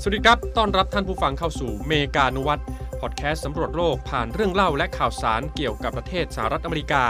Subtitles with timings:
[0.00, 2.60] สวัสดีครับ ต้อนรับท่านผู้ฟังเข้าสู่เมกานุวัต
[3.00, 7.04] พอดแคสต์สำรวจโลกผ่านเรื่องเล่าและข่าวสารเกี่ยวกับประเทศสหรัฐอเมริกา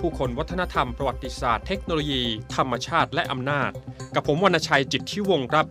[0.00, 2.22] ผู้คนวัฒนธรรมประวัติศาสตร์เทคโนโลยี
[2.56, 3.70] ธรรมชาติและอำนาจ
[4.14, 5.66] กับผมวรรณชัยจิตทิวงศ์ครับ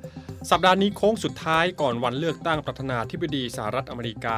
[0.49, 4.37] สัปดาห์นี้โค้งสุดท้ายก่อนวันเลือกตั้งประธานาธิบดีสหรัฐอเมริกา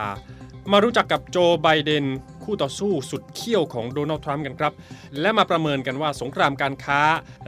[0.71, 2.05] มารู้จักกับโจไบเดน
[2.43, 4.73] คู่ต่อสู้สุดเขี้ยวของโดนัลด์ทรัมป์กันครับ
[5.21, 7.01] และมาประเมินกันว่าสงครามการค้า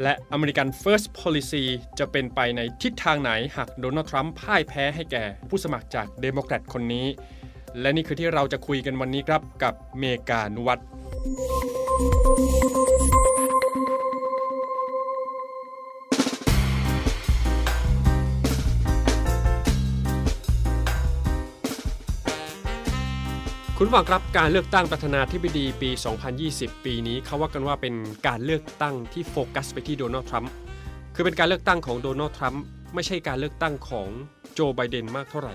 [0.04, 1.64] และอเมริกัน First Policy
[2.00, 7.08] จะเป็นไปในทิศทางไหนหากโดนัลด์ทรัมป์พ่ายแพ้ให้แก่ผู้สมัครจากเดโมแครตคนนี้
[7.80, 10.82] และนี่คือที่เราจะคุยกันวันนี้ครับกับเมกานุวัตร
[23.86, 25.90] คุณฟังครับการเลือกตั้งประธานาธิบดีปี
[26.38, 27.94] 2020 ปีนี้เขาว่ากันว่าเป็น
[28.28, 30.52] การเลือกตั้งที่โฟกัสไปที่โดนัลด์ทรัมป์
[31.16, 32.64] คือเป็นการเลือกตั้งของโดนัลด์ทรัมป์
[32.96, 34.10] ไม่ใช่การเลือกตั้งของ
[34.54, 35.54] โจไบเดนมากเท่าไหร่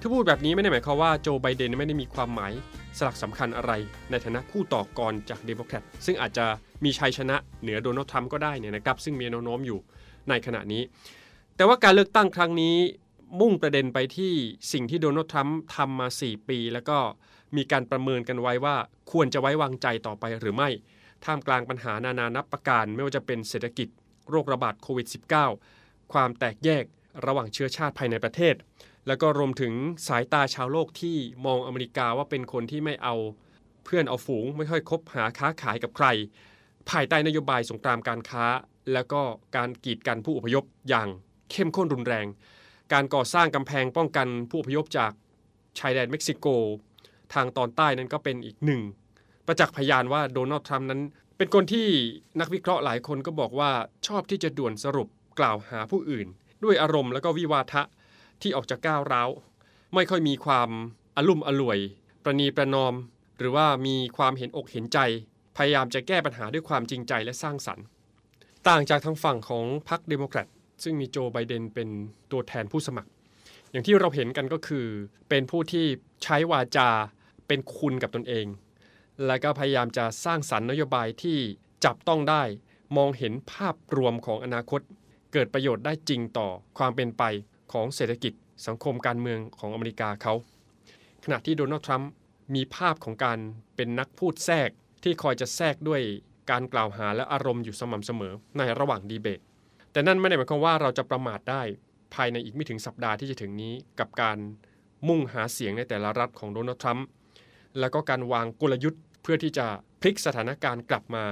[0.00, 2.52] ถ้าพูดแบบนี้ไม่ได้หมายความว่าโจไบเดนไม่ได้มีความหมาย
[2.98, 3.72] สลักสำคัญอะไร
[4.10, 6.46] ในฐานะคู่ต่อกรจากเดโมแครตซึ่งอาจจะ
[6.84, 9.78] มีชัยชนะเหนือโดนัลด์ทรัมป์ก็ได้เนี่ยนะครับซึ่งมีแนวโน้มอยู่
[10.28, 10.82] ในขณะนี้
[11.56, 12.76] แต่ว่าการเลือกตั้งครั้งนี้
[13.38, 14.32] มุ่งประเด็นไปที่
[14.72, 16.98] สิ่งที่โดนัลด์ทรัมป์ทำมา 4 ปี แล้วก็
[17.56, 18.76] มีการประเมินกันไว้ว่า
[19.12, 20.68] ควรจะไว้วางใจต่อไปหรือไม่
[21.24, 23.88] ท่ามกลางปัญหานานานับประการ ไม่ว่าจะเป็นเศรษฐกิจ
[24.30, 25.06] โรคระบาดโควิด
[25.60, 26.84] -19 ความแตกแยก
[27.26, 28.54] ระหว่างเชื้อชาติภายในประเทศ
[29.06, 29.72] แล้วก็รวมถึง
[30.08, 33.14] สายตาชาวโลกที่มองอเมริกาว่าเป็นคนที่ไม่เอา
[33.84, 36.06] เพื่อนเอาฝูงไม่ค่อยคบหาค้าขายกับใคร
[36.90, 38.44] ภายใต้นโยบายสงครามการค้า
[38.92, 39.22] แล้วก็
[39.56, 41.08] การกีดกันผู้อพยพอย่าง
[41.50, 42.26] เข้มข้นรุนแรง
[42.92, 45.12] การก่อสร้างกำแพงป้องกันผู้อพยพจาก
[45.78, 46.46] ชายแดนเม็กซิโก
[47.34, 48.82] ทางตอนใต้นั้นก็เป็นอีกหนึ่ง
[49.46, 51.00] ประจักษ์พยานว่าโดนัลด์ทรัมป์นั้น
[51.36, 51.88] เป็นคนที่
[52.40, 53.70] นักวิเคราะห์หลายคนก็บอกว่า
[54.06, 56.26] ชอบที่จะด่วนสรุปกล่าวหาผู้อื่น
[56.64, 57.82] ด้วยอารมณ์และก็วิวาทะ
[58.42, 59.30] ที่ออกจากก้าวร้าว
[59.94, 60.70] ไม่ค่อยมีความ
[61.16, 61.78] อารมณ์อร่วย
[62.24, 62.94] ประนีประนอม
[63.38, 64.98] หรือว่ามีความเห็นอกเห็นใจ
[65.56, 67.84] พยายามจะแก้ปัญหาด้วยความจริงใจและสร้างสรรค์
[68.68, 70.46] ต่างจากทางฝั่งของพรรคเดโมแครต
[70.82, 71.88] ซึ่งมีโจไบเดนเป็น
[72.32, 73.10] ตัวแทนผู้สมัคร
[73.70, 74.86] อย่างที่เราเห็นกันก็คือ
[75.28, 75.86] เป็นผู้ที่
[76.22, 76.88] ใช้วาจา
[77.46, 78.46] เป็นคุณกับตนเอง
[79.26, 81.38] และก็พยายามจะสร้างสรรค์นโยบายที่
[81.84, 82.42] จับต้องได้
[82.96, 84.80] มองเห็นภาพรวมของอนาคต
[85.32, 86.48] เกิดประโยชน์ได้จริงต่อ
[86.78, 87.22] ความเป็นไป
[87.72, 88.32] ของเศรษฐกิจ
[88.66, 90.34] สังคมการเมืองของอเมริกาเขา
[91.24, 92.10] ขณะที่โดนัลด์ทรัมป์
[92.54, 93.38] มีภาพของการ
[93.76, 94.70] เป็นนักพูดแทรก
[95.02, 96.02] ที่คอยจะแทรกด้วย
[96.50, 99.40] การกล่าวหาและอารมณ์อยู่สม่ำเสมอในระหว่างดีเบต
[99.92, 101.62] แต่นั่นไม่ได้หมายความว่าเราจะประมาทได้
[102.14, 104.38] ภายในอีกไม่ถึงสัปดาห์ที่จะถึงนี้ กับการ
[105.08, 107.06] มุ่งหาเสียงในแต่ละรัฐของโดนัลด์ทรัมป์
[107.78, 109.66] แล้วก็การวางกลยุทธ์เพื่อที่จะ
[110.00, 111.24] พลิกสถานการณ์กลับมา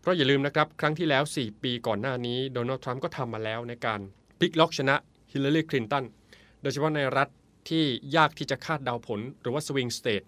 [0.00, 4.00] เพราะอย่าลืมนะครับ ครั้งที่แล้ว 4 ปีก่อนหน้านี้โดนัลด์ทรัมป์ก็ทำมาแล้วในการ
[4.38, 4.96] พลิกล็อกชนะ
[5.32, 6.04] ฮิลลารีคลินตัน
[6.62, 7.28] โดยเฉพาะในรัฐ
[7.68, 7.84] ที่
[8.16, 10.22] ยากที่จะคาดเดาผลหรือว่าสวิงสเตท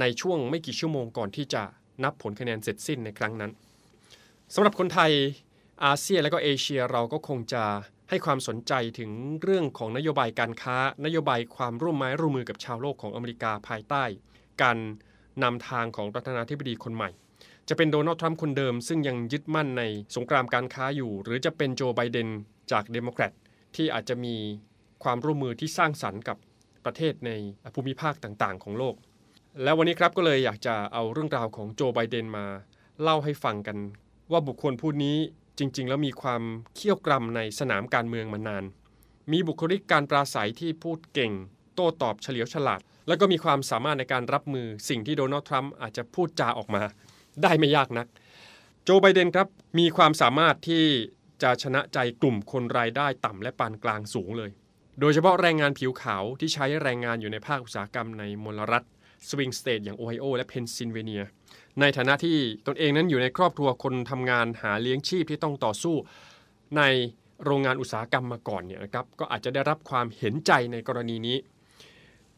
[0.00, 1.62] ในช่วงไม่กี่ชั่วโมงก่อนที่จะ
[2.04, 3.50] นับผลคะแนนเสร็จสิ้นในครั้งนั้น
[4.54, 5.12] สำหรับคนไทย
[5.84, 7.64] อาเซียนและก็เอเชียเราก็คงจะ
[8.10, 9.10] ให้ความสนใจถึง
[9.42, 14.04] เรื่องของนโยบายการค้า นโยบายความร่วมไม้ร่วมมือกับชาวโลกของอเมริกาภายใต้
[14.62, 14.78] การ
[15.42, 17.10] นำทางของประธานาธิบดีคนใหม่
[17.68, 19.82] จะเป็นโดนัลด์ทรัมป์คนเดิม ซึ่งยังยึดมั่นใน
[20.16, 22.28] สงครามการค้าอยู่ หรือจะเป็นโจไบเดน
[22.72, 23.32] จากเดโมแครต
[23.76, 24.34] ที่อาจจะมี
[25.04, 26.36] ความร่วมมือที่สร้างสรรค์กับ
[26.84, 27.30] ประเทศใน
[27.74, 28.94] ภูมิภาคต่างๆ ของโลก
[29.62, 32.46] และวันนี้ครับก็เลยอยากจะเอาเรื่องราวของโจไบเดนมา
[33.02, 33.78] เล่าให้ฟังกัน
[34.32, 35.16] ว่าบุคคลผู้นี้
[35.58, 36.42] จริง ๆ แล้วมีความ
[36.74, 38.64] เคี่ยวกรำในสนามการเมืองมานาน
[39.32, 41.32] มีบุคลิกการปราศัยที่พูดเก่ง
[41.74, 46.82] โต้ตอบเฉลียวฉลาด แล้วก็มีความสามารถในการรับมือสิ่งที่โดนัลด์ทรัมป์อาจจะพูดจาออกมา
[47.42, 48.06] ได้ไม่ยากนัก
[48.84, 50.84] โจไบเดนครับมีความสามารถที่
[51.42, 54.50] จะชนะใจกลุ่มคนรายได้ต่ำและปานกลางสูงเลย
[55.00, 58.86] โดยเฉพาะแรงงานผิวขาวที่ใช้แรงงานอยู่ในภาคอุตสาหกรรมในมลรัฐ
[59.28, 61.22] swing state อย่างโอไฮโอและเพนซิลเวเนีย
[61.80, 65.96] ในฐานะที่ตนเองนั้นอยู่ในครอบครัวคนทำงานหาเลี้ยงชีพที่ต้องต่อสู้
[66.76, 66.82] ใน
[67.44, 71.36] โรงงานอุตสาหกรรมมาก่อนเนี่ยนะครับก็อาจจะได้รับความเห็นใจในกรณีนี้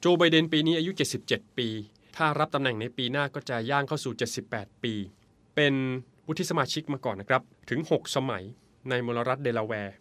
[0.00, 0.90] โจไบเดนปีนี้อายุ
[1.24, 1.68] 77 ปี
[2.16, 4.12] ถ้ารับตำแหน่งในปีหน้าก็จะย่างเข้าสู่
[4.48, 4.94] 78 ปี
[5.56, 5.74] เป็น
[6.26, 8.44] วุฒิสมาชิกมาก่อนนะครับ ถึง 6 สมัย
[8.88, 9.94] ในมลรัฐเดลาแวร์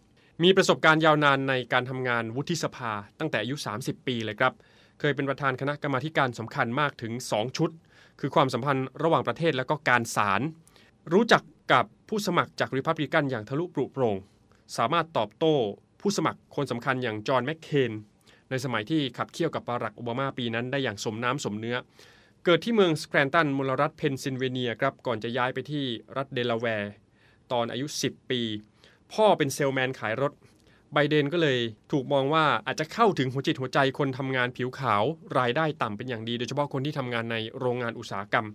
[0.44, 4.54] มีประสบการณ์ยาวนานในการทำงานวุฒิสภาตั้งแต่อายุ 30 ปีเลยครับ
[5.00, 7.70] เคยเป็นประธานคณะกรรมาการสำคัญมากถึง 2 ชุด
[8.20, 10.42] คือความสัมพันธ์ระหว่างประเทศและก็การศาล
[11.14, 14.18] รู้จักกับผู้สมัครจากริพับลิกันอย่างทะลุปรุโปรง
[14.78, 15.56] สามารถตอบโต้
[16.02, 17.92] ผู้สมัครคนสำคัญอย่างจอห์นแมคเคน
[18.50, 21.78] ในสมัยที่ขับเคี่ยวกับบารักโอบามาปีนั้นได้อย่างสมน้ำสมเนื้อ
[22.46, 25.86] เกิดที่เมืองสแครนตันมลรัฐเพนซิลเวเนียครับก่อนจะย้ายไปที่
[26.18, 26.92] รัฐเดลาแวร์
[27.52, 28.42] ตอนอายุ 10 ปี
[29.14, 30.32] พ่อเป็นเซลแมนขายรถ
[30.94, 31.60] ไบเดนก็เลย
[31.92, 35.04] ถูกมองว่าอาจจะเข้าถึงหัวจิตหัวใจคนทำงานผิวขาว
[35.40, 38.46] รายได้ต่ำเป็นอย่างดี โดยเฉพาะคนที่ทำงานในโรงงานอุตสาหกรรม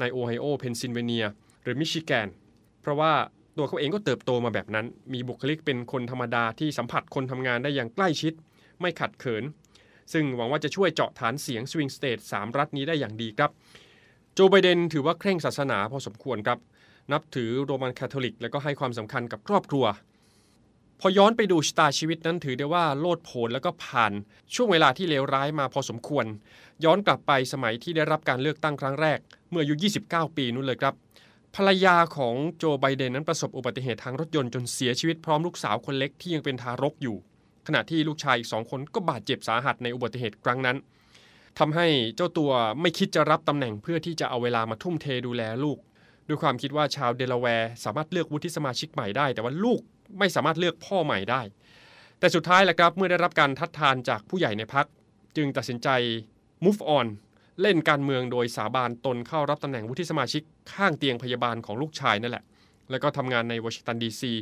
[0.00, 1.26] ในโอไฮโอ เพนซิลเวเนีย
[1.62, 2.28] หรือมิชิแกน
[2.82, 3.12] เพราะว่า
[3.56, 8.32] ตัวเขาเองก็เติบโตมาแบบนั้น มีบุคลิกเป็นคนธรรมดาที่สัมผัสคนทำงานได้อย่างใกล้ชิด
[8.80, 9.44] ไม่ขัดเขิน
[10.12, 13.50] ซึ่งหวังว่าจะช่วยเจาะฐานเสียง swing state 3รัฐนี้ได้อย่างดีครับ
[14.34, 16.58] โจไบเดนถือว่าเคร่งศาสนาพอสมควรครับ
[17.12, 19.84] นับถือโรมันคาทอลิก และก็ให้ความสำคัญกับครอบครัว
[21.00, 24.12] พอย้อนไปดูชะตาชีวิตนั้นถือได้ว่าโลดโผนแล้วก็ผ่าน
[24.54, 26.26] ช่วงเวลาที่เลวร้ายมาพอสมควร
[26.84, 29.18] ย้อนกลับไปสมัยที่ได้รับการเลือกตั้งครั้งแรก
[29.50, 29.74] เมื่ออายุ
[30.06, 30.94] 29 ปีนู้นเลยครับ
[31.54, 37.16] ภรรยาของโจไบเดนนั้นประสบอุบัติเหตุทางรถยนต์จนเสียชีวิตพร้อมลูกสาวคนเล็กที่ยังเป็นทารกอยู่
[37.66, 40.76] ขณะที่ลูกชายอีกสองคนก็บาดเจ็บสาหัสในอุบัติเหตุครั้งนั้น
[41.58, 41.86] ทำให้
[42.16, 45.78] เจ้าตัวไม่คิดจะรับตำแหน่งเพื่อที่จะเอาเวลามาทุ่มเทดูแลลูก
[46.28, 49.80] ด้วยความคิดว่าชาวเดลาแวร์สามารถเลือกวุฒิสมาชิกใหม่ได้ แต่ว่าลูก
[50.18, 51.40] ไม่สามารถเลือกพ่อใหม่ได้
[52.18, 54.86] แต่สุดท้ายแหละครับเมื่อได้รับการทัดทานจากผู้ใหญ่ในพัก
[55.36, 55.88] จึงตัดสินใจ
[56.64, 57.06] move on
[57.62, 60.42] เล่นการเมืองโดยสาบานตนเข้ารับตำแหน่งวุฒิสมาชิก
[60.72, 62.44] ข้างเตียงพยาบาลของลูกชายนั่นแหละ
[62.90, 64.32] แล้วก็ทำงานในวอชิงตันดีซี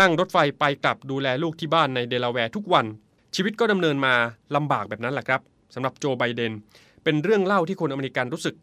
[0.00, 2.86] นั่งรถไฟไปกลับดูแลลูกที่บ้านในเดลาแวร์ทุกวัน
[3.36, 4.14] ชีวิตก็ดำเนินมา
[4.56, 5.40] ลำบากแบบนั้นแหละครับ
[5.74, 6.52] สำหรับโจไบเดน
[7.04, 8.54] เป็นเรื่องเล่าที่คนอเมริกันรู้สึก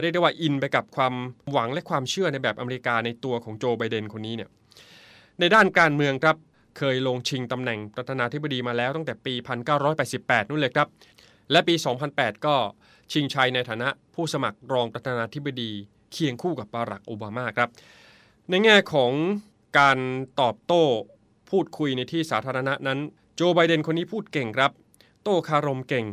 [0.00, 1.14] เรียกได้ว่าอินไปกับความ
[1.52, 4.50] หวังและความเชื่อในแบบอเมริกาในตัวของโจไบเดนคนนี้เนี่ย
[5.40, 6.36] ในด้านการเมืองครับ
[6.78, 9.34] เคยลงชิงตำแหน่งประธานาธิบดีมาแล้วตั้งแต่ปี
[9.92, 10.88] 1988 นู่นเลยครับ
[11.50, 11.74] และปี
[12.10, 12.54] 2008 ก็
[13.12, 15.70] ชิงชัยในฐานะผู้สมัครรองประธานาธิบดี
[16.12, 17.68] เคียงคู่กับบารักโอบามาครับ
[18.50, 19.12] ในแง่ของ
[19.78, 19.98] การ
[20.40, 20.84] ตอบโต้
[21.50, 22.98] พูดคุยในที่สาธารณะนั้น
[23.34, 24.70] โจไบเดนคนนี้พูดเก่งครับ
[25.22, 26.06] โต้คารมเก่ง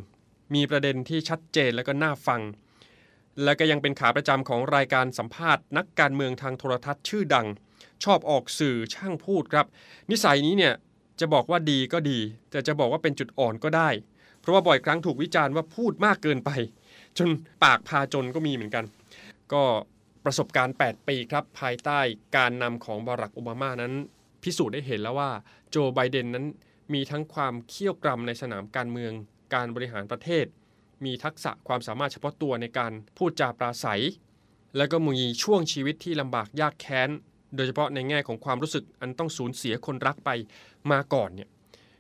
[0.53, 2.41] มีประเด็นที่ชัดเจนและก็น่าฟัง
[3.44, 7.47] และก็ยังเป็นขาประจำของรายการสัมภาษณ์ นักการเมืองทางโทรทัศน์ชื่อดัง
[8.03, 9.65] ชอบออกสื่อช่างพูดครับ
[10.12, 10.74] นิสัยนี้เนี่ย
[11.19, 12.19] จะบอกว่าดีก็ดี
[12.51, 13.89] แต่จะบอกว่าเป็นจุดอ่อนก็ได้
[14.39, 16.50] เพราะว่าบ่อยครั้งถูกวิจารณ์ว่าพูดมากเกินไป
[17.18, 17.30] จน
[17.63, 18.86] ปากพาจนก็มีเหมือนกัน
[19.53, 19.63] ก็
[20.25, 22.00] ประสบการณ์ 8 ปีครับ ภายใต้
[22.38, 23.94] การนำของบารักโอบามานั้น
[24.44, 25.31] พิสูจน์ได้เห็นแล้วว่า
[25.69, 26.45] โจไบเดนนั้น
[26.94, 29.12] มีทั้งความเขี่ยวกรำในสนามการเมือง
[29.53, 30.45] การบริหารประเทศ
[31.06, 34.04] มีทักษะความสามารถเฉพาะตัวในการพูดจาปราศัย
[34.78, 37.10] แล้วก็มีช่วงชีวิตที่ลำบากยากแค้น
[37.56, 40.30] โดยเฉพาะในแง่ของความรู้สึกอันต้องสูญเสียคนรักไป
[40.92, 41.50] มาก่อนเนี่ย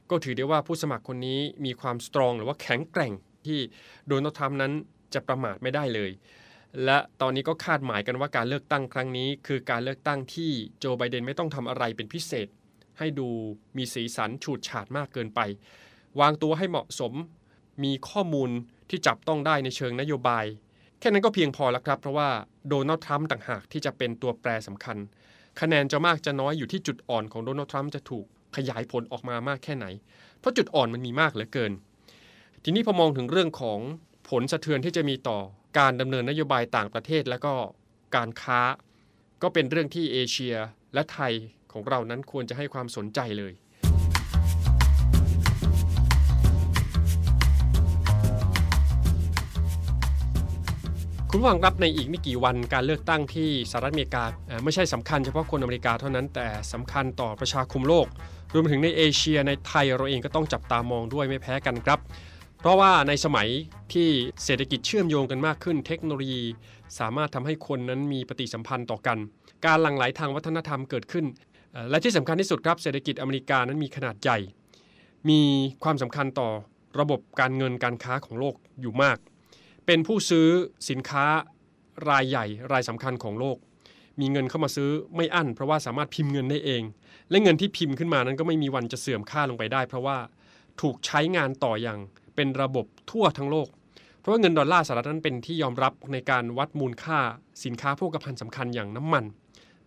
[0.09, 3.13] ก็ถือได้ว่าผู้สมัครคนนี้มีความสตรองหรือว่าแข็งแกร่ง
[3.45, 3.59] ที่
[4.07, 4.73] โดนัลด์ทรัมป์นั้น
[5.13, 6.11] จะประมาทไม่ได้เลย
[6.85, 12.47] และตอนนี้ก็คาดหมายกันว่าการเลือกตั้งครั้งนี้ คือการเลือกตั้งที่โจไบเดนไม่ต้องทำอะไรเป็นพิเศษ
[12.99, 13.27] ให้ดู
[13.77, 15.39] มีสีสันฉูดฉาดมากเกินไป
[16.19, 17.13] วางตัวให้เหมาะสม
[17.83, 18.49] มีข้อมูล
[18.89, 20.45] ที่จับต้องได้ในเชิงนโยบาย
[20.99, 22.29] แค่นั้นก็เพียงพอแล้วครับ เพราะว่า
[22.69, 24.97] โดนัลด์ทรัมป์ต่างหากที่จะเป็นตัวแปรสำคัญ
[25.61, 28.25] คะแนนจะมากจะน้อยอยู่ที่จุดอ่อนของโดนัลด์ทรัมป์จะถูก
[28.55, 29.85] ขยายผลออกมามากแค่ไหน
[30.39, 31.71] เพราะจุดอ่อนมันมีมากเหลือเกิน
[32.63, 33.79] ทีนี้พอมองถึงเรื่องของ
[34.29, 35.39] ผลสะเทือนที่จะมีต่อ
[35.79, 37.53] การดำเนินนโยบายต่างประเทศ และก็
[38.15, 38.59] การค้า
[39.41, 40.55] ก็เป็นเรื่องที่เอเชีย
[40.93, 41.33] และไทย
[41.71, 43.53] ของเรานั้นควรจะให้ความสนใจเลย
[51.31, 54.23] คุณฟังครับในอีกไม่กี่วันการเลือกตั้งที่สหรัฐอเมริกา
[54.63, 58.07] ไม่ใช่สำคัญเฉพาะคนอเมริกาเท่านั้นแต่สำคัญต่อประชาคมโลก
[58.53, 61.99] รวมถึงในเอเชียในไทยเราเองก็ต้องจับตามองด้วยไม่แพ้กันครับ
[62.59, 63.47] เพราะว่าในสมัย
[63.93, 64.09] ที่
[64.43, 66.43] เศรษฐกิจเชื่อมโยงกันมากขึ้น เทคโนโลยี
[66.99, 69.17] สามารถทำให้คนนั้นมีปฏิสัมพันธ์ต่อกัน
[69.65, 71.25] การหลั่งไหลทางวัฒนธรรมเกิดขึ้น
[71.89, 74.37] และที่สำคัญที่สุดครับเศรษฐกิจอเมริกานั้นมีขนาดใหญ่
[75.29, 75.41] มี
[75.83, 76.49] ความสำคัญต่อ
[76.99, 79.17] ระบบการเงินการค้าของโลกอยู่มาก
[79.91, 80.47] เป็นผู้ซื้อ
[80.89, 81.25] สินค้า
[82.09, 83.57] รายใหญ่รายสำคัญของโลก
[84.19, 86.83] มีเงินเข้ามาซื้อไม่อั้น เพราะว่าสามารถพิมพ์เงินได้เอง
[87.29, 90.17] และเงินที่พิมพ์ขึ้นมานั้นก็ไม่มีวันจะเสื่อมค่าลงไปได้ เพราะว่า
[90.81, 91.99] ถูกใช้งานต่ออย่าง
[92.35, 93.67] เป็นระบบทั่วทั้งโลก
[94.19, 97.19] เพราะว่าเงินดอลลาร์สหรัฐนั้นเป็นที่ยอมรับในการวัดมูลค่า
[97.63, 99.23] สินค้าโภคภัณฑ์สำคัญอย่างน้ำมัน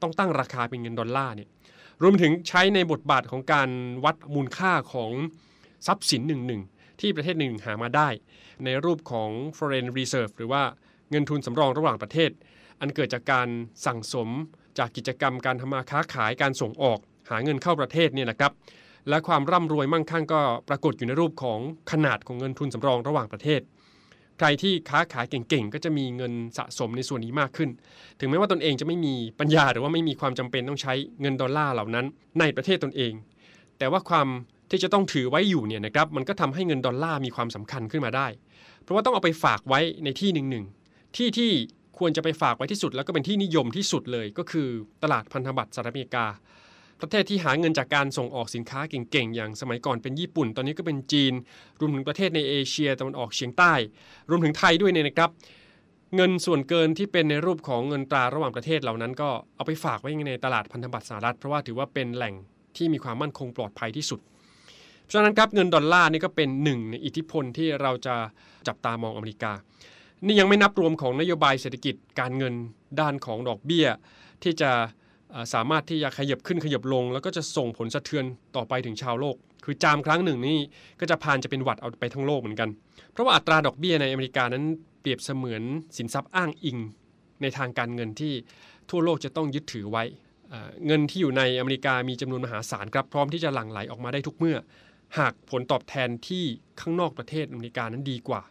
[0.02, 1.48] ต้องตั้งราคาเป็นเงินดอลลาร์เนี่ย
[2.02, 3.70] รวมถึงใช้ในบทบาทของการ
[4.04, 5.10] วัดมูลค่าของ
[5.86, 6.62] ทรัพย์สินหนึ่งหนึ่ง
[7.02, 8.08] ที่ประเทศหนึ่งหามาได้
[8.64, 10.62] ในรูปของ foreign reserve หรือว่า
[11.10, 12.30] เงินทุนสำรองระหว่างประเทศ
[12.80, 13.48] อันเกิดจากการ
[13.86, 14.28] สั่งสม
[14.78, 16.98] จากกิจกรรมการทำมาค้าขายการส่งออก
[17.30, 18.52] หาเงินเข้าประเทศเนี่ยนะครับ
[19.08, 21.60] และความร่ำรวยมั่งคั่งก็ปรากฏอยู่ในรูปของ
[21.92, 23.60] ขนาดของเงินทุนสำรองระหว่างประเทศ
[24.38, 27.70] ใครที่ค้าขายเก่งๆ ก็จะมีเงินสะสมในส่วนนี้มากขึ้น
[28.20, 32.06] ถึงแม้ว่าตนเองจะไม่มีปัญญาหรือว่าไม่มีความจำเป็นต้องใช้เงินดอลลาร์เหล่านั้น
[32.40, 33.12] ในประเทศตนเอง
[33.78, 34.28] แต่ว่าความ
[34.72, 38.26] ที่จะต้องถือไว้อยู่เนี่ยนะครับมันก็ทำให้เงินดอลลาร์มีความสำคัญขึ้นมาได้
[38.82, 40.64] เพราะว่าต้องเอาไปฝากไว้ในที่หนึ่งหนึ่ง
[41.16, 41.50] ที่ที่
[41.98, 44.68] ควรจะไปฝากไว้ที่สุด แล้วก็เป็นที่นิยมที่สุดเลยก็คือ
[45.02, 46.26] ตลาดพันธบัตรสหรัฐอเมริกา
[47.00, 51.32] ประเทศที่หาเงินจากการส่งออกสินค้าเก่งๆ อย่างสมัยก่อนเป็นญี่ปุ่น ตอนนี้ก็เป็นจีน
[51.80, 53.72] รวมถึงประเทศในเอเชียตะวันออกเฉียงใต้
[54.30, 55.30] รวมถึงไทยด้วยเนี่ยนะครับ
[56.16, 62.34] เงินส่วนเกินที่เป็นในรูปของเงินตราระหว่างประเทศเหล่านั้น ก็เอาไปฝากไว้ในตลาดพันธบัตรสหรัฐเพราะว่าถือว่าเป็นแหล่ง
[62.76, 64.20] ที่มีความมั่นคงปลอดภัยที่สุด
[65.02, 68.16] เพราะฉะนั้นครับเงินดอลลาร์นี่ก็เป็นหนึ่งในอิทธิพลที่เราจะ
[68.68, 69.52] จับตามองอเมริกา
[70.26, 72.54] นี่ยังไม่นับรวมของนโยบายเศรษฐกิจการเงิน
[73.00, 73.86] ด้านของดอกเบี้ย
[74.42, 74.70] ที่จะ
[75.54, 78.24] สามารถที่จะขยับขึ้นขยับลง แล้วก็จะส่งผลสะเทือน
[78.56, 80.58] ต่อไปถึงชาวโลก คือจามครั้งหนึ่งนี่
[81.00, 82.68] ก็จะพานจะเป็นหวัดเอาไปทั้งโลกเหมือนกัน
[83.12, 84.64] เพราะว่าอัตราดอกเบี้ยในอเมริกานั้น
[85.00, 85.62] เปรียบเสมือน
[85.96, 86.78] สินทรัพย์อ้างอิง
[87.42, 88.32] ในทางการเงินที่
[88.90, 90.04] ทั่วโลกจะต้องยึดถือไว้
[90.86, 94.56] เงินที่อยู่ในอเมริกามีจำนวนมหาศาลครับพร้อมที่จะหลั่งไหลออกมาได้ทุกเมื่อ
[95.18, 96.44] หากผลตอบแทนที่
[96.80, 98.42] ข้างนอกประเทศอเมริกานั้นดีกว่า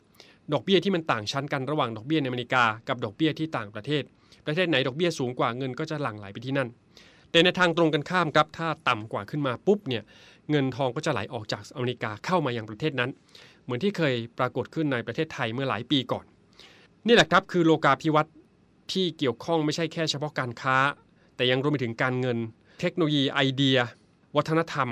[0.54, 4.04] ดอกเบี้ยที่มันต่างชั้นกันระหว่างดอกเบี้ยในอเมริกากับดอกเบี้ยที่ต่างประเทศ
[4.46, 6.70] ประเทศไหนดอกเบี้ยสูงกว่าเงินก็จะหลั่งไหลไปที่นั่น
[7.32, 10.04] แต่ในทางตรงกันข้ามครับถ้าต่ำกว่าขึ้นมาปุ๊บเนี่ย
[10.52, 13.10] เงินทองก็จะไหลออกจากอเมริกาเข้ามายังประเทศนั้น
[13.64, 16.26] เหมือนที่เคยปรากฏขึ้นในประเทศไทยเมื่อหลายปีก่อน
[17.08, 18.34] นี่แหละครับคือโลกาภิวัตน์
[18.92, 20.78] ที่เกี่ยวข้องไม่ใช่แค่เฉพาะการค้า
[21.36, 22.38] แต่ยังรวมไปถึงการเงิน
[22.80, 23.78] เทคโนโลยีไอเดีย
[24.36, 24.90] วัฒนธรรม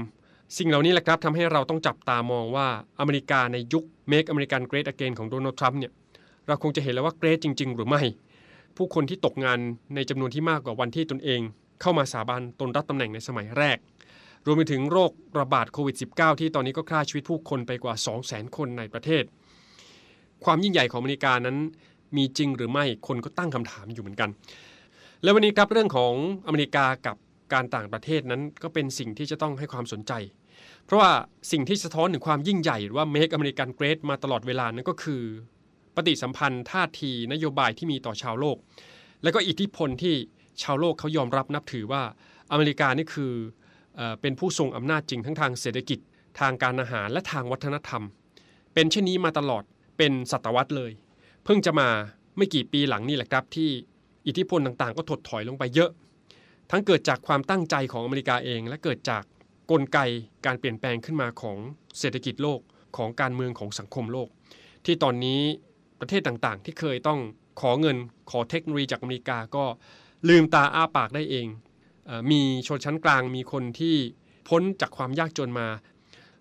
[0.57, 2.67] สิ่งเหล่านี้แหละครับทำให้เราต้องจับตามองว่า
[2.99, 5.91] อเมริกาในยุค Make American Great Again ของโดนัลด์ทรัมป์เนี่ย
[6.47, 8.01] เราคงจะเห็นแล้วว่าเกรดจริง ๆ หรือไม่
[8.77, 9.59] ผู้คนที่ตกงาน
[9.95, 11.41] ในจำนวนที่มากกว่าวันที่ตนเอง
[11.81, 13.77] เข้ามาสาบานตนรับตำแหน่งในสมัยแรก
[14.45, 17.93] รวมไปถึงโรคระบาดโควิด -19 ที่ตอนนี้ก็ฆ่าชีวิตผู้คนไปกว่า
[18.25, 19.23] 200,000 คนในประเทศ
[20.45, 21.57] ความยิ่งใหญ่ของอเมริกานั้น
[22.17, 24.29] มีจริงหรือไม่คนก็ตั้งคำถามอยู่เหมือนกัน
[25.23, 26.13] และวันนี้ครับเรื่องของ
[26.47, 27.15] อเมริกากับ
[27.53, 30.13] การต่างประเทศนั้นก็เป็นสิ่งที่จะต้องให้ความสนใจ
[30.89, 31.13] เพราะว่า
[31.51, 35.21] สิ่งที่สะท้อนถึงความยิ่งใหญ่หรือว่า Make American Great มาตลอดเวลานั้นก็คือ
[35.95, 38.57] ปฏิสัมพันธ์ท่าทีนโยบายที่มีต่อชาวโลก
[39.23, 40.13] และก็อิทธิพลที่
[40.61, 42.03] ชาวโลกเขายอมรับนับถือว่า
[42.51, 43.33] อเมริกานี่คือ
[43.95, 45.99] เอเป็นผู้ทรงอำนาจจริงทั้งทางเศรษฐกิจ
[46.39, 48.03] ทางการอาหารและทางวัฒนธรรม
[48.73, 49.63] เป็นเช่นนี้มาตลอด
[49.97, 50.91] เป็นศตวรรษเลย
[51.43, 51.89] เพิ่งจะมา
[52.37, 53.69] ไม่กี่ปีหลังนี่แหละครับที่
[54.27, 55.91] อิทธิพลต่างๆ ก็ถดถอยลงไปเยอะ
[56.71, 59.23] ทั้งเกิดจากความตั้งใจของอเมริกาเอง และเกิดจาก
[59.71, 59.99] กลไก
[60.45, 61.57] การเปลี่ยนแปลงขึ้นมาของ
[61.99, 62.59] เศรษฐกิจโลก
[62.97, 64.29] ของการเมืองของสังคมโลก
[64.85, 65.41] ที่ตอนนี้
[65.99, 67.19] ประเทศต่างๆ ที่เคยต้อง
[67.61, 67.97] ขอเงิน
[68.31, 69.65] ขอเทคโนโลยีจากอเมริกาก็
[70.29, 71.47] ลืมตาอ้าปากได้เอง
[72.05, 73.95] เอมีชนชั้นกลางมีคนที่
[74.49, 75.67] พ้นจากความยากจนมา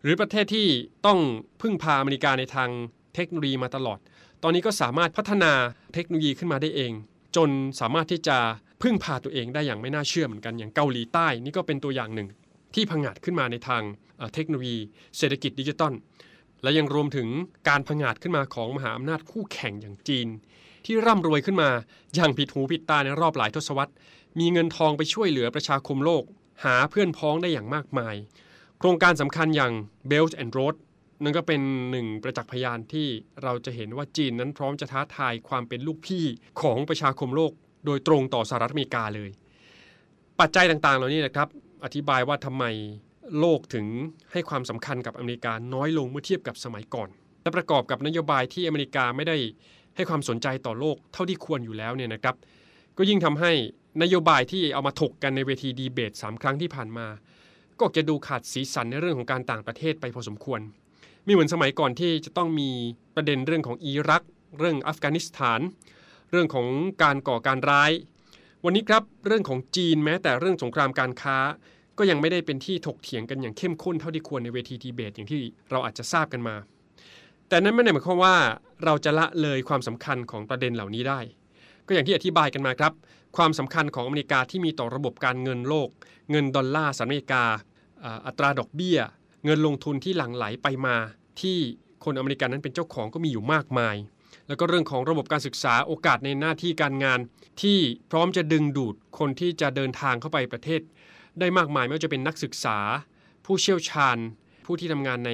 [0.03, 0.67] หรือประเทศที่
[1.07, 1.19] ต้อง
[1.61, 2.71] พึ่งพาอเมริกาในทาง
[3.15, 3.99] เทคโนโลยีมาตลอด
[4.43, 5.53] ตอนนี้ก็สามารถพัฒนา
[5.95, 6.93] เทคโนโลยีขึ้นมาได้เอง
[7.37, 8.39] จนสามารถที่จะ
[8.83, 12.29] พึ่งพาตัวเองได้อย่างไม่น่าเชื่อเหมือนกันอย่างเกาหลีใต้นี่ก็เป็นตัวอย่างหนึ่ง
[12.75, 13.83] ที่พังอาจขึ้นมาในทาง
[14.35, 14.79] เทคโนโลยี
[15.17, 15.95] เศรษฐกิจดิจิตอล
[16.63, 17.29] และยังรวมถึง
[17.69, 20.29] การพังอาจขึ้นมาของมหาอำนาจคู่แข่งอย่างจีน
[20.85, 21.71] ที่ร่ำรวยขึ้นมา
[22.15, 23.93] อย่างผิดหูผิดตาในรอบหลายทศวรรษ
[24.39, 26.25] มีเงินทองไปช่วยเหลือประชาคมโลก
[26.65, 28.15] หาเพื่อนพ้องได้อย่างมากมาย
[28.79, 29.73] โครงการสำคัญอย่าง
[30.11, 30.75] Belt and Road
[31.23, 31.61] นั่นก็เป็น
[31.91, 33.09] หนึ่งประจักษ์พยานที่
[33.43, 36.25] เราจะเห็นว่าจีนนั้นพร้อมจะท้าทายความเป็นลูกพี่
[36.63, 37.53] ของประชาคมโลก
[37.87, 39.31] โดยตรงต่อสหรัฐอเมริกาเลย
[40.41, 41.49] ปัจจัยต่างๆ เหล่านี้นะครับ
[41.85, 42.65] อธิบายว่าทำไม
[43.41, 43.87] โลกถึง
[44.33, 47.09] ให้ความสำคัญกับอเมริกาน้อยลงเมื่อเทียบกับสมัยก่อน
[47.43, 49.37] และประกอบกับนโยบายที่อเมริกาไม่ได้
[49.97, 52.37] ให้ความสนใจต่อโลกเท่าที่ควรอยู่แล้วเนี่ยนะครับ
[52.97, 53.53] ก็ยิ่งทำให้
[54.03, 57.07] นโยบายที่เอามาถกกันในเวทีดีเบต 3 ครั้งที่ผ่านมา
[57.81, 60.61] ก็จะดูขาดสีสันในเรื่องของการต่างประเทศไปพอสมควร
[61.25, 62.71] ไม่เหมือนสมัยก่อนที่จะต้องมี
[63.15, 64.23] ประเด็นเรื่องของอิรัก
[64.59, 65.61] เรื่องอัฟกานิสถาน
[66.31, 66.67] เรื่องของ
[67.03, 67.91] การก่อการร้าย
[68.65, 71.39] วันนี้ครับเรื่องของจีนแม้แต่เรื่องสงครามการค้า
[71.99, 76.57] ก็ยังไม่ได้เป็นที่ถกเถียงกันอย่างเข้มข้นเท่าที่ควรในเวทีดีเบตอย่างที่เราอาจจะทราบกันมา
[77.49, 78.37] แต่นั้นไม่ได้หมายความว่า
[78.85, 81.21] เราจะละเลยความสำคัญของประเด็นเหล่านี้ได้
[81.87, 82.93] ก็อย่างที่อธิบายกันมาครับ
[83.37, 85.89] ความสำคัญของอเมริกาที่มีต่อระบบการเงินโลก
[86.31, 87.45] เงินดอลลาร์สหรัฐอเมริกา
[88.27, 88.99] อัตราดอกเบี้ย
[89.45, 90.97] เงินลงทุนที่หลั่งไหลไปมา
[91.41, 91.59] ที่
[92.05, 93.97] คนอเมริกันนั้นเป็นเจ้าของก็มีอยู่มากมาย
[94.49, 97.21] แล้วก็เรื่องของระบบการศึกษาโอกาสในหน้าที่การงาน
[97.63, 97.79] ที่
[98.11, 100.81] พร้อมจะดึงดูดคนที่จะเดินทางเข้าไปประเทศ
[101.41, 102.79] ได้มากมายไม่ว่าจะเป็นนักศึกษา
[103.47, 104.19] ผู้เชี่ยวชาญ
[104.67, 105.31] ผู้ที่ทำงานใน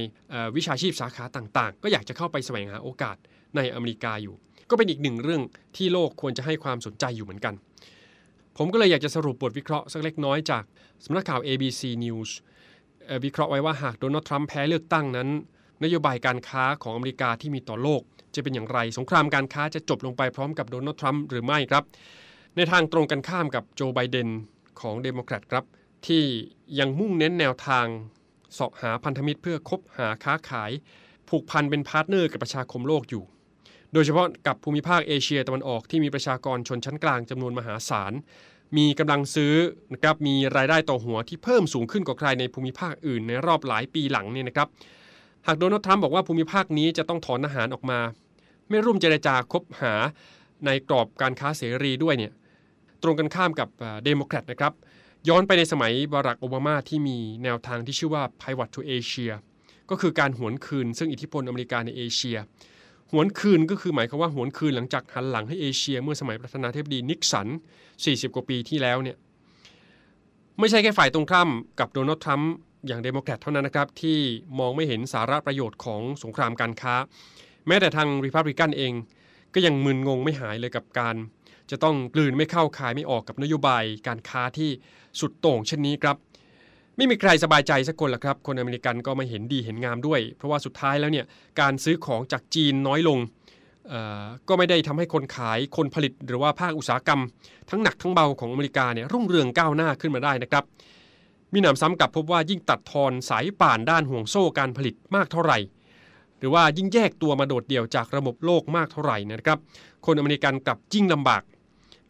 [0.56, 3.16] วิชาชีพสาขาต่างๆ ก็อยากจะเข้าไปแสวงหาโอกาส
[3.56, 4.34] ในอเมริกาอยู่
[4.70, 5.42] ก็เป็นอีกหนึ่งเรื่อง
[5.76, 7.54] ที่โลกควรจะให้ความสนใจอยู่เหมือนกัน
[8.58, 10.64] ผมก็เลยอยากจะสรุปบทวิเคราะห์สักเล็กน้อยจาก
[11.04, 12.30] สำนักข่าว ABC News
[13.24, 15.28] วิเคราะห์ไว้ว่าหากโดนัลด์ทรัมป์แพ้เลือกตั้งนั้น
[15.84, 18.02] นโยบายการค้าของอเมริกาที่มีต่อโลก
[18.36, 21.84] จะเป็นอย่างไร สงครามการค้าจะจบลงไปพร้อมกับโดนัลด์ทรัมป์หรือไม่ครับ
[22.56, 24.28] ในทางตรงกันข้ามกับโจไบเดน
[24.80, 25.64] ของเดโมแครตครับ
[26.06, 26.22] ที่
[26.78, 27.86] ยังมุ่งเน้นแนวทาง
[28.58, 30.70] เสาะหาพันธมิตรเพื่อคบหาค้าขาย
[31.28, 33.24] ผูกพันเป็น partner กับประชาคมโลกอยู่
[33.92, 38.12] โดยเฉพาะกับภูมิภาคเอเชียตะวันออกที่มีประชากรชนชั้นกลางจำนวนมหาศาล
[38.76, 39.54] มีกำลังซื้อ
[39.92, 44.68] นะครับมีรายได้ต่อหัวที่เพิ่มสูงขึ้นกว่าใครในภูมิภาคอื่นในรอบหลายปีหลังเนี่ยนะครับ
[45.46, 47.98] หากโดนัลด์ทรัมป์บอกว่าภูมิภาคนี้จะต้องถอนทหารออกมา
[48.68, 49.94] ไม่ร่วมเจรจาคบหา
[50.66, 52.32] ในกรอบการค้าเสรีด้วยเนี่ย
[53.02, 53.68] ตรงกันข้ามกับ
[54.04, 54.72] เดโมแครตนะครับ
[55.28, 59.32] ย้อนไปในสมัยบารักโอบามาที่มีแนวทางที่ชื่อว่า Pivot to Asia
[59.90, 62.38] ก็คือการหวนคืน ซึ่งอิทธิพลอเมริกาในเอเชีย
[63.12, 67.48] หวนคืนก็คือหมายความว่าหวนคืนหลังจากหันหลังให้เอเชีย เมื่อสมัยประธานาธิบดีนิกสัน
[67.92, 69.16] 40 กว่าปีที่แล้วเนี่ย
[70.58, 71.48] ไม่ใช่แค่ฝ่ายตรงข้าม
[71.80, 72.52] กับโดนัลด์ทรัมป์
[72.86, 74.18] อย่างเดโมแครตเท่านั้นนะครับที่
[74.58, 76.94] มองไม่เห็นสาระประโยชน์ของสงครามการค้า
[77.66, 78.92] แม้แต่ทางริพับลิกันเอง
[79.54, 81.16] ก็ยังมึนงงไม่หายเลยกับการ
[81.70, 84.70] จะต้องกลืนไม่เข้าคายไม่ออกกับนโยบายการค้าที่
[85.20, 86.16] สุดโต่งเช่นนี้ครับ
[86.96, 91.26] ไม่มีใครสบายใจสักคนละครับ คนอเมริกันก็ไม่เห็นดีเห็นงามด้วย เพราะว่าสุดท้ายแล้วเนี่ย
[91.60, 93.18] การซื้อของจากจีนน้อยลง
[94.48, 97.20] ก็ไม่ได้ทำให้คนขายคนผลิตหรือว่าภาคอุตสาหกรรม
[97.70, 100.64] ทั้งหนักทั้งเบาของอเมริกาเนี่ยรุ่งเรืองก้าวหน้าขึ้นมาได้นะครับ
[101.52, 105.58] มีหนำซ้ำกับพบว่ายิ่งตัดทอนสายป่านด้านห่วงโซ่การผลิตมากเท่าไหร่
[106.44, 109.58] รือว่ายิ่งแยกตัวมาโดดเดี่ยวจากระบบโลกมากเท่าไหร่นะครับ
[110.06, 111.42] คนอเมริกันกลับยิ่งลำบาก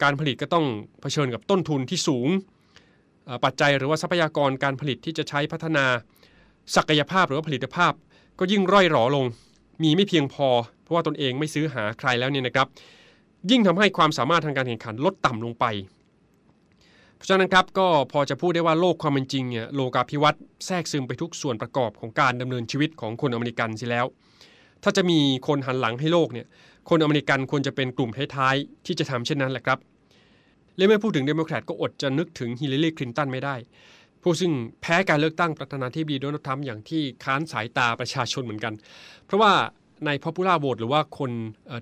[0.02, 0.66] การผลิตก็ต้อง
[1.00, 2.28] เผชิญกับต้นทุนที่สูง
[3.44, 5.86] ปัจจัยหรือว่าทรัพยากรการผลิตที่จะใช้พัฒนา
[6.76, 7.92] ศักยภาพหรือว่าผลิตภาพ
[8.38, 9.26] ก็ยิ่งร่อยหรอลง
[9.82, 10.48] มีไม่เพียงพอ
[10.82, 12.66] เพราะว่าตนเองไม่ซื้อหาใครแล้วเนี่ยนะครับ
[13.50, 15.64] ยิ่งทำให้ความสามารถทางการแข่งขันลดต่ำลงไป
[17.16, 24.06] เพราะฉะนั้นครับก็พอจะพูดได้ว่าโลกความเป็นจริงเนี่ยโลกาภิวัตน์แทรกซึมไปทุกส่วนประกอบของการดำเนินชีวิตของคนอเมริกันเสียแล้ว
[24.84, 26.46] ถ้าจะมีคนหันหลังให้โลกเนี่ย
[26.90, 29.78] คนอเมริกันควรจะเป็นกลุ่มท้ายๆที่จะทำเช่นนั้นแหละครับ
[30.76, 33.54] และเมื่อพูดถึงเดโมแครตก็อดจะนึกถึงฮิลลารีคลินตันไม่ได้
[34.22, 38.74] ผู้ซึ่งแพ้การเลือกตั้งประธานาธิบดีโดนัลด์ทรัมป์อย่างที่ค้านสายตาประชาชนเหมือนกัน
[39.26, 39.52] เพราะว่า
[40.06, 41.30] ใน popular vote หรือว่าคน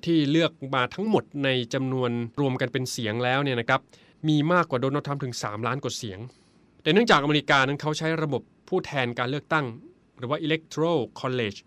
[0.06, 3.80] ที่เลือกมาทั้งหมดในจำนวนรวมกันเป็นเสียงแล้วเนี่ยนะครับ
[4.28, 6.18] มีมากกว่าโดนัลด์ทรัมป์ถึง 3 ล้านกว่าเสียง
[6.82, 9.66] แต่เนื่องจากอเมริกานั้นเขาใช้ระบบผู้แทนการเลือกตั้ง
[10.18, 11.58] หรือว่า electoral college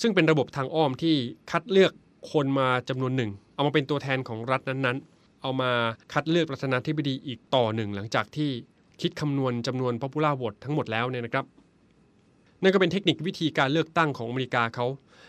[0.00, 1.16] ซึ่งเป็นระบบทางอ้อมที่
[1.50, 1.92] คัดเลือก
[2.32, 5.70] คนมาจำนวนหนึ่ง เอามาเป็นตัวแทนของรัฐนั้นๆ เอามา
[6.12, 8.50] คัดเลือกประธานาธิบดีอีกต่อหนึ่ง หลังจากที่
[9.00, 11.44] คิดคำนวณจำนวน popular vote ทั้งหมดแล้วเนี่ยนะครับ
[12.62, 14.86] นั่นก็เป็นเทคนิควิธีการเลือกตั้งของอเมริกาเขา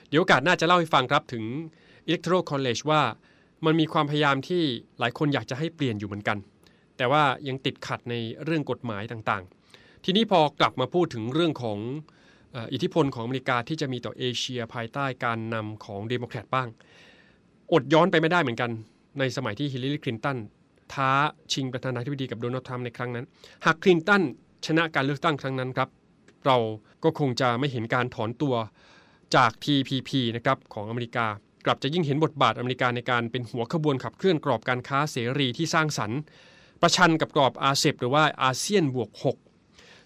[0.09, 1.43] เดี๋ยวโอกาสน่าจะเล่าให้ฟังครับถึง
[2.07, 3.01] electoral college ว่า
[3.65, 4.63] มันมีความพยายามที่
[4.99, 6.37] หลายคนอยากจะให้เปลี่ยนอยู่เหมือนกัน
[6.97, 11.79] แต่ว่ายังติดขัดในเรื่องกฎหมายต่างๆ ทีนี้พอกลับมาพูดถึงเรื่องของ
[12.73, 16.67] อิทธิพลของอเมริกาที่จะมีต่อเอเชียภายใต้การนำของเดโมแครตบ้าง
[17.73, 18.71] อดย้อนไปไม่ได้เหมือนกัน
[19.19, 20.37] ในสมัยที่ฮิลลารีคลินตัน
[20.93, 21.11] ท้า
[21.51, 23.25] ชิงประธานาธิบดีกับโดนัลด์ทรัมป์ในครั้งนั้น
[23.65, 24.21] หากคลินตัน
[24.65, 25.89] ชนะการเลือกตั้งครั้งนั้นครับ
[26.45, 26.57] เรา
[27.03, 28.55] ก็คงจะไม่เห็นการถอนตัว
[29.35, 31.25] จาก TPP นะครับของอเมริกา
[31.65, 36.19] กลับจะยิ่งเห็นบทบาทอเมริกาในการเป็นหัวขบวนขับเคลื่อนกรอบการค้าเสรีที่สร้างสรรค์
[36.81, 39.44] ประชันกับกรอบอาเซียนหรือว่าอาเซียนบวก 6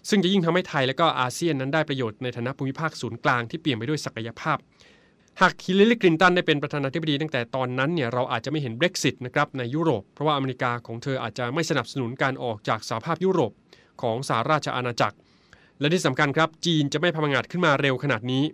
[0.08, 4.58] ซึ่งจะยิ่งทำให้ไทยและก็อาเซียนนั้นได้ประโยชน์ในฐานะภูมิภาคศูนย์กลางที่เปลี่ยนไปด้วยศักยภาพ
[5.40, 13.52] หากฮิลลารีคลินตันได้เป็นประธานาธิบดีตั้งแต่ตอนนั้นเนี่ยเราอาจจะไม่เห็น Brexit นะครับในยุโรป เพราะว่าอเมริกาของเธออาจจะไม่สนับสนุนการออกจากสหภาพยุโรป
[14.02, 15.16] ของสหราชอาณาจักร
[15.80, 18.44] และที่สำคัญครับจีนจะไม่พมังาดขึ้นมาเร็วขนาดนี้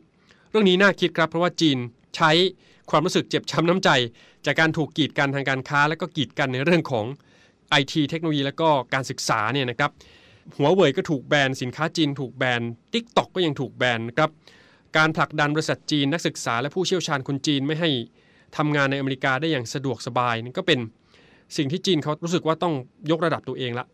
[0.51, 1.79] เรื่องนี้น่าคิดครับ เพราะว่าจีน
[2.17, 2.31] ใช้
[2.91, 3.91] ความรู้สึกเจ็บช้ำน้ำใจ
[4.47, 7.07] จากการถูกกีดกันทางการค้า และก็กีดกันในเรื่องของ
[7.71, 9.91] ไอทีเทคโนโลยีและก็การศึกษาเนี่ยนะครับ
[10.57, 14.31] หัวเว่ยก็ถูกแบนสินค้าจีนถูกแบนTikTok ก็ยังถูกแบนครับ
[14.97, 17.91] การผลักดันบริษัทจีนนักศึกษาและผู้เชี่ยวชาญคนจีนไม่ให้
[18.57, 20.81] ทำงานในอเมริกาได้อย่างสะดวกสบายนี่ก็เป็น
[21.57, 22.75] สิ่งที่จีนเขารู้สึกว่าต้อง
[23.11, 23.87] ยกระดับตัวเองละ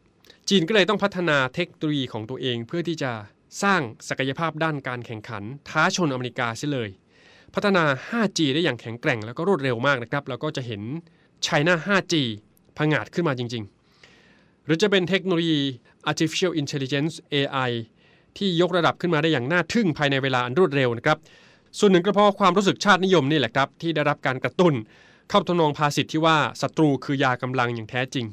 [0.48, 3.12] จีนก็เลยต้องพัฒนาเทคโนโลยีของตัวเอง เพื่อที่จะ
[3.62, 6.88] สร้างศักยภาพด้านการแข่งขัน ท้าชนอเมริกาเสียเลย
[7.54, 10.82] พัฒนา 5G ได้อย่างแข็งแกร่งแล้วก็รวดเร็วมากนะครับแล้วก็จะเห็น
[11.46, 12.14] China 5G
[12.76, 13.64] ผงาดขึ้นมาจริง
[14.14, 15.60] ๆ หรือจะเป็นเทคโนโลยี
[16.10, 17.70] artificial intelligence AI
[18.36, 21.18] ที่ยกระดับขึ้นมาได้อย่างน่าทึ่งภายในเวลาอันรวดเร็วนะครับ
[21.78, 24.74] ส่วนหนึ่งก็เพราะความรู้สึกชาตินิยมนี่แหละครับ ที่ได้รับการกระตุ้น
[25.30, 28.26] เข้าทนองภาษิตที่ว่าศัตรูคือยากำลังอย่างแท้จริง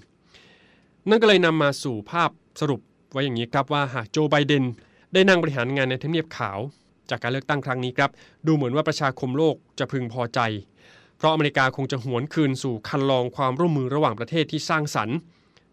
[1.09, 2.29] นั่นก็เลยนำมาสู่ภาพ
[2.61, 4.63] สรุปไว้อย่างนี้ครับว่าหากโจไบเดน
[5.13, 6.59] ได้นั่งบริหารงานในทำเนียบขาว
[7.09, 8.11] จากการเลือกตั้งครั้งนี้ครับ
[8.47, 10.39] ดูเหมือนว่าประชาคมโลกจะพึงพอใจ
[11.17, 15.17] เพราะอเมริกาคงจะหวนคืนสู่คันลองความร่วมมือระหว่างประเทศที่สร้างสรรค์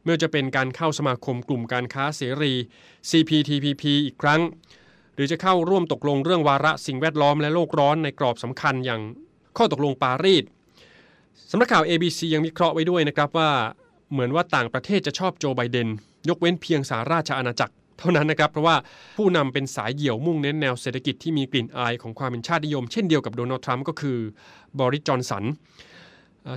[0.06, 2.52] ไม่ว่าจะเป็นการเข้าสมาคมกลุ่มการค้าเสรี
[3.10, 4.40] CPTPP อีกครั้ง
[5.14, 9.00] หรือจะเข้าร่วมตกลงเรื่องวาระสิ่งแวดล้อมและโลกร้อนในกรอบสำคัญอย่าง
[9.56, 10.44] ข้อตกลงปารีส
[11.50, 13.50] สำนักข่าว ABC ยังวิเคราะห์ไว้ด้วยนะครับว่า
[14.12, 15.88] เหมือนว่าต่างประเทศจะชอบโจไบเดน
[16.28, 18.76] ยกเว้นเพียงสาราชอาณาจักรเท่านั้นนะครับ เพราะว่า
[19.18, 24.18] ผู้นำเป็นสายเหี่ยวมุ่งเน้นแนวเศรษฐกิจที่มีกลิ่นอายของความเป็นชาตินิยม เช่นเดียวกับโดนัลด์ทรัมป์ก็คือ
[24.80, 25.44] บริจจอนสัน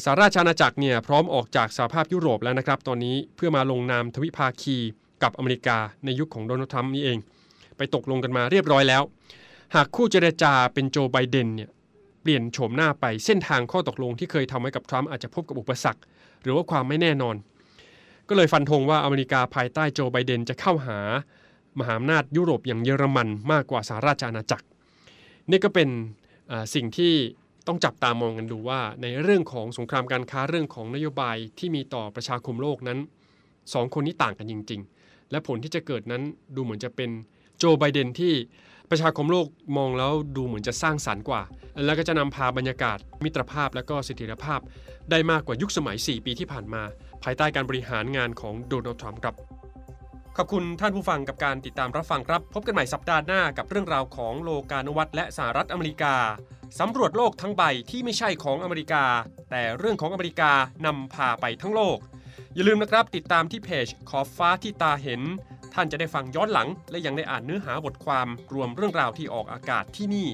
[0.05, 4.77] สหราชอาณาจักรเนี่ยพร้อมออกจากสหภาพยุโรปแล้วนะครับ ตอนนี้เพื่อมาลงนามทวิภาคี
[5.23, 7.17] กับอเมริกาในยุคของโดนัลด์ทรัมป์นี่เอง
[7.77, 9.03] ไปตกลงกันมาเรียบร้อยแล้ว
[9.75, 11.69] หากคู่เจรจาเป็นโจไบเดนเนี่ย
[12.21, 16.01] เปลี่ยนโฉมหน้าไปเส้นทางข้อตกลงที่เคยทำไว้กับทรัมป์อาจจะพบกับอุปสรรค
[16.41, 17.35] หรือว่าความไม่แน่นอน
[18.27, 20.99] ก็เลยฟันธงว่าอเมริกาภายใต้โจไบเดนจะเข้าหา
[21.79, 24.65] มหาอำนาจยุโรปอย่างเยอรมันมากกว่าสหราชอาณาจักร
[25.49, 25.89] นี่ก็เป็น
[26.73, 27.13] สิ่งที่
[27.67, 32.99] ต้องจับตามองกันดูว่าในเรื่องของสงครามการค้าเรื่องของนโยบายที่มีต่อประชาคมโลกนั้น
[33.73, 36.23] สองคนนี้ต่างกันจริง ๆ และผลที่จะเกิดนั้น
[36.55, 37.09] ดูเหมือนจะเป็น
[37.57, 38.33] โจไบเดนที่
[38.89, 41.41] ประชาคมโลกมองแล้วดูเหมือนจะสร้างสรรค์กว่า
[41.85, 44.59] แล้วก็จะนำพาบรรยากาศ มิตรภาพและก็เสถียรภาพ
[45.11, 46.83] ได้มากกว่ายุคสมัย 4 ปีที่ผ่านมา
[47.23, 49.35] ภายใต้การบริหารงานของโดนัลด์ทรัมป์ครับ
[50.41, 56.15] ขอบคุณท่านผู้ฟังกับการติดตามรับฟังครับ พบกันใหม่สัปดาห์หน้ากับเรื่องราวของโลกานุวัตและสหรัฐอเมริกา
[56.79, 59.03] สำรวจโลกทั้งใบที่ไม่ใช่ของอเมริกา
[59.51, 60.51] แต่เรื่องของอเมริกา
[60.85, 61.97] นำพาไปทั้งโลก
[62.55, 65.21] อย่าลืมนะครับ ติดตามที่เพจขอบฟ้าที่ตาเห็น
[65.73, 70.29] ท่านจะได้ฟังย้อนหลัง และยังได้อ่านเนื้อหาบทความรวมเรื่องราวที่ออกอากาศที่นี่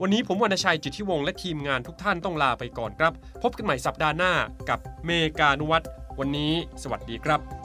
[0.00, 4.32] วันนี้ผมวรรณชัยจิตทิวงและทีมงานทุกท่านต้องลาไปก่อนครับ พบกันใหม่สัปดาห์หน้า
[4.68, 5.82] กับเมกานุวัต
[6.20, 7.55] วันนี้ สวัสดีครับ